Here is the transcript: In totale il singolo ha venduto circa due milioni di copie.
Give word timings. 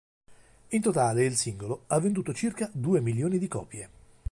In 0.69 0.81
totale 0.81 1.25
il 1.25 1.35
singolo 1.35 1.83
ha 1.85 1.99
venduto 1.99 2.33
circa 2.33 2.67
due 2.73 2.99
milioni 3.01 3.37
di 3.37 3.47
copie. 3.47 3.89